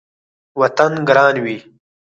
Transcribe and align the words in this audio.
وطن 0.59 0.93
ګران 1.07 1.35
وي 1.43 1.55